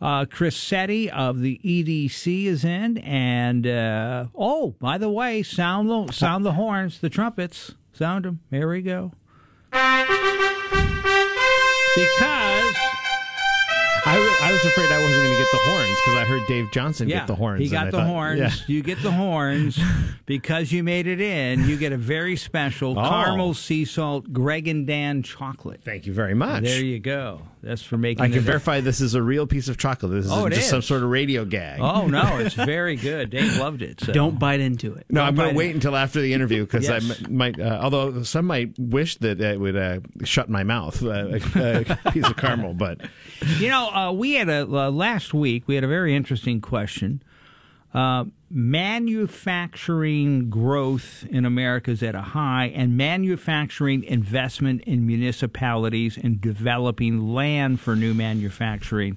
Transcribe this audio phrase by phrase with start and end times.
[0.00, 5.88] Uh, Chris Setti of the EDC is in, and uh, oh, by the way, sound
[5.88, 8.40] the sound the horns, the trumpets, sound them.
[8.50, 9.12] Here we go.
[11.96, 12.55] Because
[14.46, 16.46] I, w- I was afraid I wasn't going to get the horns because I heard
[16.46, 17.60] Dave Johnson yeah, get the horns.
[17.60, 18.38] he got I the thought- horns.
[18.40, 18.50] yeah.
[18.68, 19.78] You get the horns
[20.26, 21.68] because you made it in.
[21.68, 23.08] You get a very special Oh.
[23.08, 25.80] caramel sea salt Greg and Dan chocolate.
[25.84, 26.64] Thank you very much.
[26.64, 27.42] There you go.
[27.62, 28.22] That's for making.
[28.22, 30.12] I can it- verify this is a real piece of chocolate.
[30.12, 31.80] This Oh, isn't it just some sort of radio gag.
[31.80, 33.30] Oh no, it's very good.
[33.30, 34.00] Dave loved it.
[34.00, 34.12] So.
[34.12, 35.06] Don't bite into it.
[35.10, 35.74] No, Don't I'm going to wait it.
[35.74, 37.10] until after the interview because Yes.
[37.20, 37.58] I m- might.
[37.58, 41.08] Uh, although some might wish that it would uh, shut my mouth, uh,
[41.56, 42.74] a, a piece of caramel.
[42.74, 43.00] But
[43.58, 45.64] You know, uh, we had a uh, last week.
[45.66, 47.22] We had a very interesting question.
[47.94, 56.40] Uh, manufacturing growth in America is at a high, and manufacturing investment in municipalities and
[56.40, 59.16] developing land for new manufacturing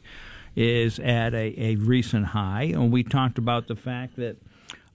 [0.55, 2.71] is at a, a recent high.
[2.73, 4.37] And we talked about the fact that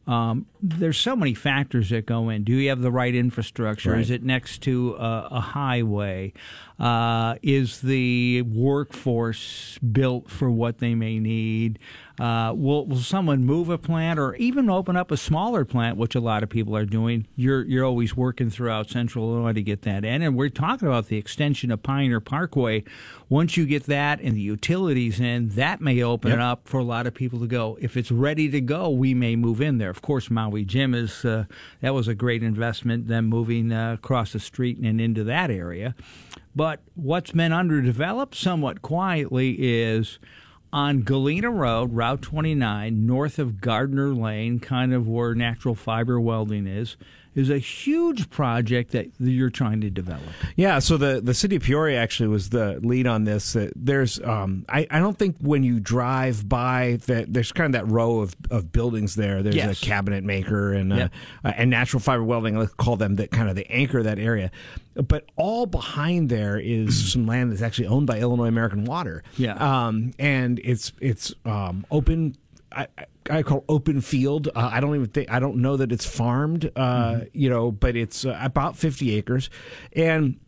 [0.07, 2.43] um, there's so many factors that go in.
[2.43, 3.95] Do you have the right infrastructure?
[3.97, 6.33] Is it next to a, a highway?
[6.79, 11.79] Uh, is the workforce built for what they may need?
[12.19, 16.15] Uh, will, will someone move a plant or even open up a smaller plant, which
[16.15, 17.27] a lot of people are doing?
[17.37, 21.09] You're you're always working throughout Central Illinois to get that in, and we're talking about
[21.09, 22.85] the extension of Pioneer Parkway.
[23.29, 26.39] Once you get that and the utilities in, that may open Yep.
[26.39, 27.77] it up for a lot of people to go.
[27.81, 29.91] If it's ready to go, we may move in there.
[29.91, 31.47] Of course, Maui Jim is uh,
[31.81, 33.09] that was a great investment.
[33.09, 35.97] Them moving uh, across the street and into that area.
[36.55, 40.21] But what's been underdeveloped somewhat quietly is
[40.73, 46.69] on Galena Road, Route 29, north of Gardner Lane, kind of where natural fiber welding
[46.69, 46.97] is,
[47.35, 50.23] is a huge project that you're trying to develop.
[50.57, 53.57] yeah, so the the city of Peoria actually was the lead on this.
[53.75, 57.93] There's, um, I, I don't think when you drive by that, there's kind of that
[57.93, 59.43] row of, of buildings there.
[59.43, 59.83] There's Yes.
[59.83, 61.13] a cabinet maker and uh, Yep.
[61.45, 62.57] uh, and natural fiber welding.
[62.59, 64.51] Let's call them that kind of the anchor of that area.
[64.95, 69.23] But all behind there is some land that's actually owned by Illinois American Water.
[69.37, 69.55] Yeah.
[69.87, 72.37] um, and it's it's um, open.
[72.71, 72.87] I,
[73.31, 74.49] I- call open field.
[74.49, 76.71] Uh, I don't even think I don't know that it's farmed.
[76.77, 79.51] Uh, You know, but it's uh, about fifty acres,
[79.95, 80.39] and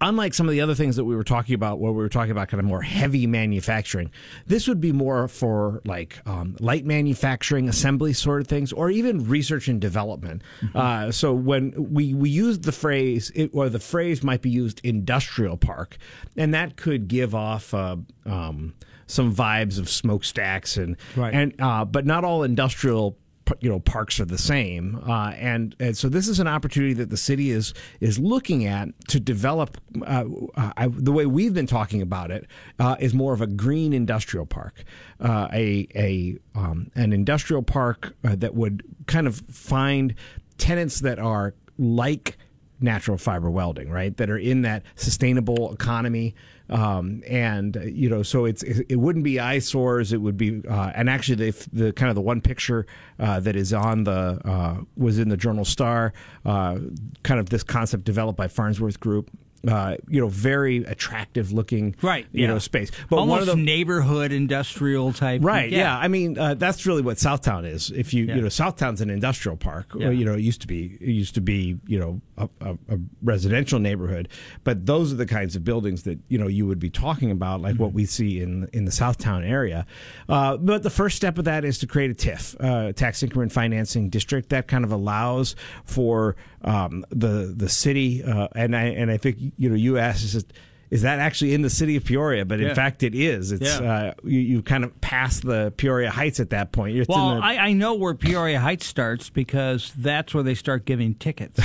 [0.00, 2.30] unlike some of the other things that we were talking about, where we were talking
[2.30, 4.08] about kind of more heavy manufacturing,
[4.46, 9.28] this would be more for like um, light manufacturing, assembly sort of things, or even
[9.28, 10.42] research and development.
[10.76, 14.80] Uh, so when we we use the phrase, it, or the phrase might be used,
[14.84, 15.96] industrial park,
[16.36, 17.74] and that could give off.
[17.74, 17.96] Uh,
[18.26, 18.74] um,
[19.06, 21.34] some vibes of smokestacks and Right.
[21.34, 23.16] and uh, but not all industrial
[23.60, 27.10] you know parks are the same uh, and and so this is an opportunity that
[27.10, 29.76] the city is is looking at to develop
[30.06, 30.24] uh,
[30.56, 32.46] I, the way we've been talking about it
[32.78, 34.84] uh, is more of a green industrial park
[35.20, 40.14] uh, a a um, an industrial park uh, that would kind of find
[40.56, 42.38] tenants that are like
[42.80, 44.16] natural fiber welding, right?
[44.16, 46.34] That are in that sustainable economy,
[46.70, 50.12] um, and uh, you know, so it's it, wouldn't be eyesores.
[50.12, 52.86] It would be, uh, and actually, the, the kind of the one picture
[53.18, 56.12] uh, that is on the uh, was in the Journal Star,
[56.44, 56.78] uh,
[57.22, 59.30] kind of this concept developed by Farnsworth Group.
[59.66, 62.48] Uh, you know, very attractive looking, Right, You yeah.
[62.48, 62.90] know, space.
[63.08, 65.40] But Almost one of the neighborhood industrial type.
[65.42, 65.70] Right.
[65.70, 65.96] Yeah.
[65.96, 67.90] I mean, uh, that's really what Southtown is.
[67.90, 68.36] If you Yeah.
[68.36, 69.92] you know, Southtown's an industrial park.
[69.96, 70.10] Yeah.
[70.10, 72.98] You know, it used to be it used to be you know a, a, a
[73.22, 74.28] residential neighborhood,
[74.64, 77.60] but those are the kinds of buildings that you know you would be talking about,
[77.60, 79.86] like what we see in in the Southtown area.
[80.28, 83.52] Uh, but the first step of that is to create a TIF, uh, tax increment
[83.52, 85.54] financing district, that kind of allows
[85.84, 88.22] for um, the the city.
[88.22, 90.52] Uh, and I and I think you know you asked is it.
[90.90, 92.44] Is that actually in the city of Peoria?
[92.44, 92.74] But in Yeah.
[92.74, 93.50] fact, it is.
[93.50, 93.92] It's Yeah.
[93.92, 96.94] uh, you, you kind of pass the Peoria Heights at that point.
[96.94, 100.54] You're Well, in the, I, I know where Peoria Heights starts because that's where they
[100.54, 101.58] start giving tickets.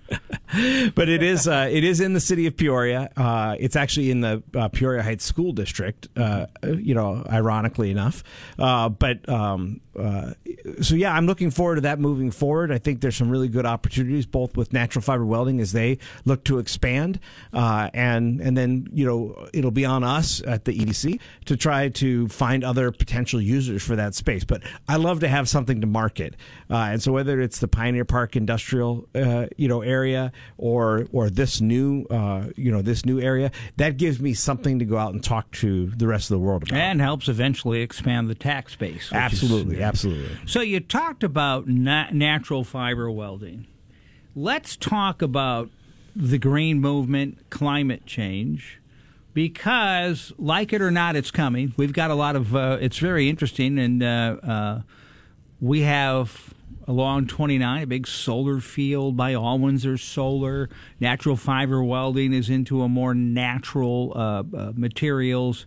[0.94, 3.10] but it is uh, it is in the city of Peoria.
[3.16, 6.08] Uh, it's actually in the uh, Peoria Heights School District.
[6.16, 8.22] Uh, you know, ironically enough.
[8.58, 10.32] Uh, but um, uh,
[10.80, 12.72] so yeah, I'm looking forward to that moving forward.
[12.72, 16.44] I think there's some really good opportunities both with natural fiber welding as they look
[16.44, 17.20] to expand,
[17.52, 21.88] uh, and and then you know it'll be on us at the EDC to try
[21.90, 24.44] to find other potential users for that space.
[24.44, 26.34] But I love to have something to market,
[26.70, 31.30] uh, and so whether it's the Pioneer Park industrial uh, you know area or or
[31.30, 35.12] this new uh, you know this new area, that gives me something to go out
[35.14, 36.78] and talk to the rest of the world about.
[36.78, 38.94] and helps eventually expand the tax base.
[38.94, 40.36] which is- absolutely, absolutely.
[40.46, 43.66] So you talked about na- natural fiber welding.
[44.36, 45.70] Let's talk about
[46.16, 48.80] the green movement, climate change.
[49.32, 51.74] because, like it or not, it's coming.
[51.76, 52.54] We've got a lot of.
[52.54, 54.82] Uh, it's very interesting, and uh, uh,
[55.60, 56.54] we have
[56.86, 60.68] along 29 a big solar field by Allwindsor Solar.
[61.00, 65.66] Natural fiber welding is into a more natural uh, uh, materials.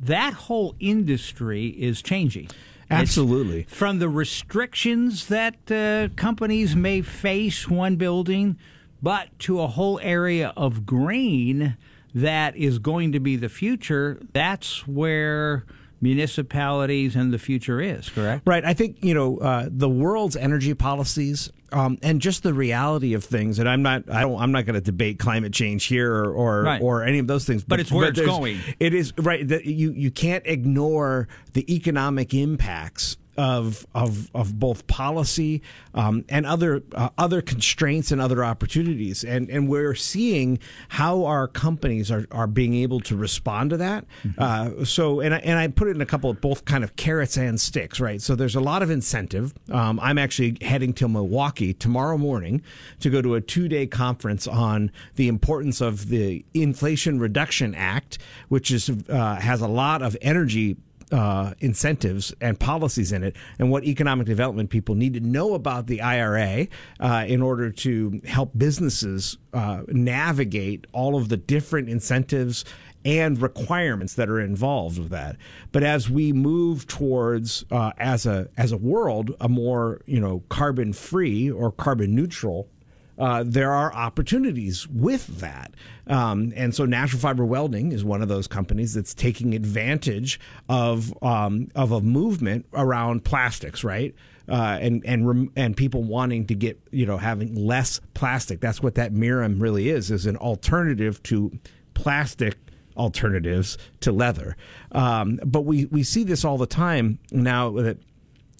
[0.00, 2.48] That whole industry is changing.
[2.90, 3.60] Absolutely.
[3.62, 8.56] It's from the restrictions that uh, companies may face one building,
[9.02, 11.76] but to a whole area of green
[12.14, 15.64] that is going to be the future, that's where
[16.00, 18.46] municipalities and the future is, correct?
[18.46, 18.64] Right.
[18.64, 23.24] I think, you know, uh, the world's energy policies um, and just the reality of
[23.24, 26.32] things, and I'm not, I don't, I'm not going to debate climate change here or
[26.32, 26.80] or, right.
[26.80, 27.62] or, any of those things.
[27.62, 28.60] But, but it's where but it's going.
[28.80, 29.46] It is right.
[29.46, 35.62] That you you can't ignore the economic impacts of of of both policy
[35.94, 40.58] um, and other uh, other constraints and other opportunities, and and we're seeing
[40.88, 44.04] how our companies are, are being able to respond to that.
[44.24, 44.42] Mm-hmm.
[44.82, 46.96] Uh, so, and I, and I put it in a couple of both kind of
[46.96, 48.20] carrots and sticks, right?
[48.20, 49.54] So there's a lot of incentive.
[49.70, 52.62] Um, I'm actually heading to Milwaukee tomorrow morning
[53.00, 58.18] to go to a two day conference on the importance of the Inflation Reduction Act,
[58.48, 60.76] which is uh, has a lot of energy
[61.12, 65.86] uh, incentives and policies in it, and what economic development people need to know about
[65.86, 66.68] the IRA
[67.00, 72.64] uh, in order to help businesses uh, navigate all of the different incentives
[73.04, 75.36] and requirements that are involved with that.
[75.72, 80.42] But as we move towards, uh, as a as a world, a more you know
[80.48, 82.68] carbon free or carbon neutral
[83.18, 85.74] uh, there are opportunities with that.
[86.06, 90.38] Um, and so Natural Fiber Welding is one of those companies that's taking advantage
[90.68, 94.14] of um, of a movement around plastics, right?
[94.48, 98.60] Uh, and and and people wanting to get you know having less plastic.
[98.60, 101.52] That's what that Mirum really is is an alternative to
[101.94, 102.56] plastic
[102.96, 104.56] alternatives to leather.
[104.92, 107.98] Um, but we we see this all the time now that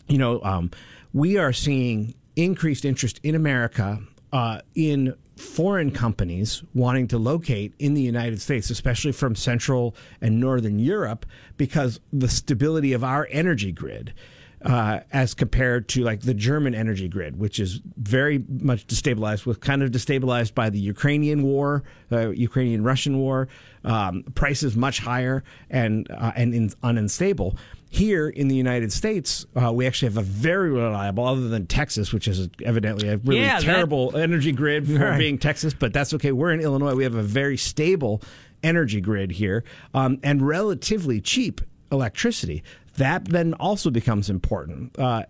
[0.08, 0.70] you know um,
[1.12, 4.00] we are seeing increased interest in America
[4.32, 10.40] uh, in foreign companies wanting to locate in the United States, especially from Central and
[10.40, 11.25] Northern Europe,
[11.56, 14.12] because the stability of our energy grid.
[14.60, 19.56] Uh, as compared to like the German energy grid, which is very much destabilized, was
[19.58, 23.46] kind of destabilized by the Ukrainian war, uh, Ukrainian Russian war,
[23.84, 27.56] um, prices much higher and uh, and in, unstable.
[27.90, 32.12] Here in the United States, uh, we actually have a very reliable, other than Texas,
[32.12, 35.19] which is evidently a really yeah, terrible that, energy grid for right.
[35.19, 36.32] being Texas, but that's okay.
[36.32, 36.94] We're in Illinois.
[36.94, 38.23] We have a very stable
[38.62, 39.64] energy grid here
[39.94, 42.62] um, and relatively cheap electricity.
[42.96, 44.99] That then also becomes important.
[44.99, 45.23] Uh, uh,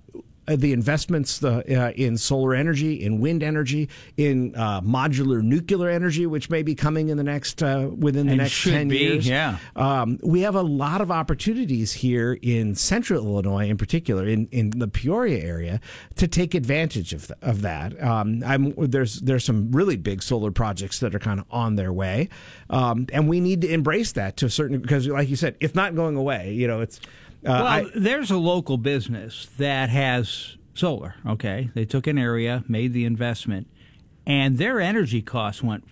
[0.56, 6.26] the investments uh, uh, in solar energy, in wind energy, in uh, modular nuclear energy,
[6.26, 9.28] which may be coming in the next uh, within the and next ten be, years.
[9.28, 14.48] Yeah, um, we have a lot of opportunities here in Central Illinois, in particular, in,
[14.50, 15.80] in the Peoria area,
[16.16, 18.00] to take advantage of th- of that.
[18.02, 18.40] Um,
[18.78, 22.28] there's there's some really big solar projects that are kind of on their way,
[22.70, 25.74] um, and we need to embrace that to a certain because, like you said, it's
[25.74, 26.52] not going away.
[26.52, 31.14] You know, it's uh, Uh, well, I, there's a local business that has solar.
[31.26, 33.68] Okay, they took an area, made the investment,
[34.28, 35.84] and their energy costs went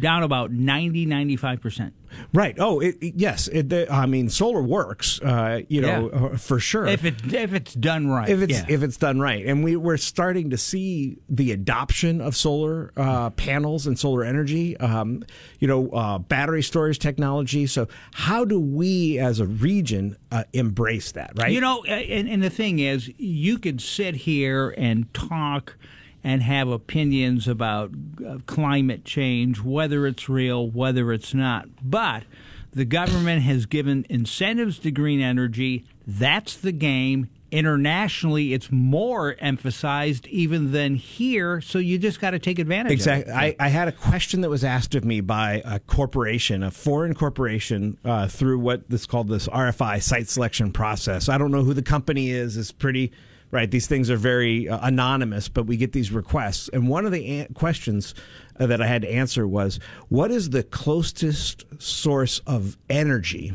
[0.00, 1.94] down about 90, 95 percent.
[2.32, 2.56] Right.
[2.58, 3.48] Oh, it, it, yes.
[3.48, 5.20] It, I mean, solar works.
[5.20, 6.18] Uh, you know, yeah.
[6.18, 6.86] Uh, for sure.
[6.86, 8.28] If it if it's done right.
[8.28, 8.66] If it's yeah.
[8.68, 13.30] if it's done right, and we we're starting to see the adoption of solar uh,
[13.30, 14.76] panels and solar energy.
[14.78, 15.24] Um,
[15.58, 17.66] you know, uh, battery storage technology.
[17.66, 21.32] So, how do we as a region uh, embrace that?
[21.36, 21.50] Right.
[21.50, 25.76] You know, and, and the thing is, you could sit here and talk
[26.24, 27.90] and have opinions about
[28.26, 31.68] uh, climate change, whether it's real, whether it's not.
[31.82, 32.24] But
[32.72, 35.84] the government has given incentives to green energy.
[36.06, 37.28] That's the game.
[37.52, 43.32] Internationally, it's more emphasized even than here, so you just got to take advantage exactly.
[43.32, 47.14] I, I, had a question that was asked of me by a corporation, a foreign
[47.14, 51.28] corporation, uh, through what is called this RFI site selection process.
[51.28, 52.56] I don't know who the company is.
[52.56, 53.12] It's pretty
[53.54, 53.70] right?
[53.70, 56.68] These things are very uh, anonymous, but we get these requests.
[56.72, 58.12] And one of the an- questions
[58.58, 63.54] uh, that I had to answer was, what is the closest source of energy?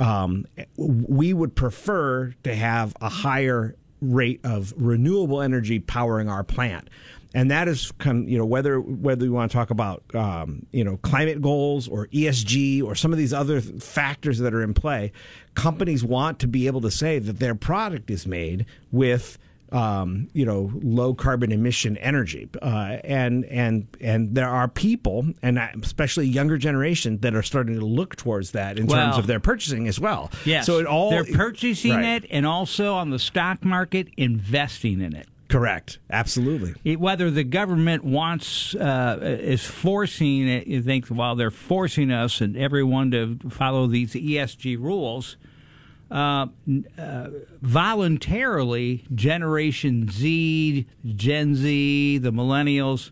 [0.00, 0.46] Um,
[0.76, 6.88] we would prefer to have a higher rate of renewable energy powering our plant
[7.34, 10.66] and that is kind of, you know whether whether you want to talk about um,
[10.72, 14.74] you know climate goals or ESG or some of these other factors that are in
[14.74, 15.12] play,
[15.54, 19.38] companies want to be able to say that their product is made with
[19.72, 25.60] um, you know, low carbon emission energy, uh, and and and there are people, and
[25.80, 29.38] especially younger generation, that are starting to look towards that in Well- terms of their
[29.38, 30.32] purchasing as well.
[30.44, 30.66] Yes.
[30.66, 32.24] so it all they're purchasing Right.
[32.24, 35.28] it and also on the stock market investing in it.
[35.50, 36.74] Correct, absolutely.
[36.84, 42.40] It- whether the government wants uh, is forcing it, you think while they're forcing us
[42.40, 45.36] and everyone to follow these ESG rules.
[46.10, 46.46] Uh,
[46.98, 47.28] uh,
[47.62, 53.10] voluntarily, Generation Z, Gen Z, the millennials,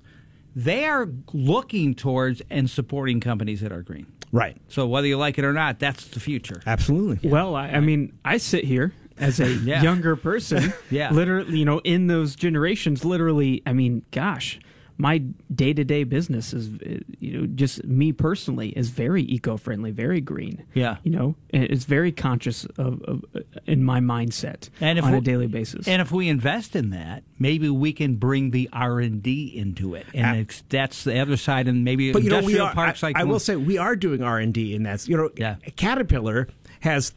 [0.56, 4.06] they are looking towards and supporting companies that are green.
[4.32, 6.60] Right, So whether you like it or not, that's the future.
[6.66, 7.30] absolutely.
[7.30, 9.82] Well, I, I mean, I sit here as a Yeah.
[9.82, 10.72] younger person.
[10.90, 11.10] Yeah.
[11.10, 14.58] Literally, you know, in those generations, literally, I mean, gosh,
[15.00, 15.18] my
[15.54, 19.90] day to day business is, uh, you know, just me personally is very eco friendly,
[19.92, 20.64] very green.
[20.74, 20.96] Yeah.
[21.04, 25.18] You know, it's very conscious of, of uh, in my mindset And if on we-
[25.18, 25.86] a daily basis.
[25.86, 29.94] And if we invest in that, maybe we can bring the R and D into
[29.94, 31.68] it, and Uh, it's, that's the other side.
[31.68, 32.72] And maybe but you know we are.
[32.74, 35.06] parks I, like I will say we are doing R and D in that.
[35.06, 35.56] You know, Yeah.
[35.76, 36.48] Caterpillar
[36.80, 37.12] has.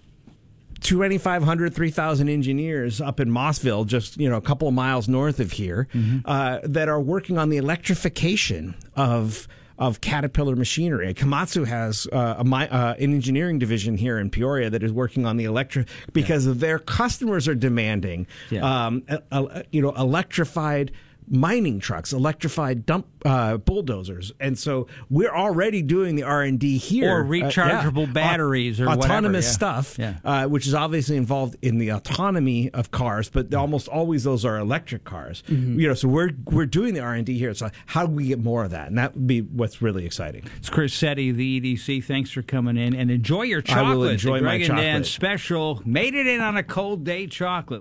[0.82, 5.52] 2,500, 3,000 engineers up in Mossville, just you know a couple of miles north of
[5.54, 6.20] here, Mm-hmm.
[6.26, 9.48] uh, that are working on the electrification of
[9.80, 11.12] of Caterpillar machinery.
[11.16, 15.38] Komatsu has uh, a, uh, an engineering division here in Peoria that is working on
[15.38, 18.86] the electric because their customers are demanding, Yeah.
[18.86, 20.92] um, uh, uh, you know, electrified
[21.32, 26.78] mining trucks, electrified dump uh, bulldozers, and so we're already doing the R and D
[26.78, 27.10] here.
[27.10, 27.50] Or Uh, yeah.
[27.50, 29.52] rechargeable batteries or autonomous yeah.
[29.52, 30.16] stuff, Yeah.
[30.26, 34.58] Uh, which is obviously involved in the autonomy of cars, but almost always those are
[34.58, 35.44] electric cars.
[35.48, 35.80] Mm-hmm.
[35.80, 37.54] You know, so we're we're doing the R and D here.
[37.54, 38.88] So how do we get more of that?
[38.90, 40.44] And that would be what's really exciting.
[40.58, 42.04] It's Chris Setti, the EDC.
[42.04, 43.78] Thanks for coming in and enjoy your chocolate.
[43.78, 44.00] I chocolate.
[44.00, 45.06] will enjoy the my Greg and Dan chocolate.
[45.08, 45.82] special.
[45.86, 47.80] Made it in on a cold day chocolate.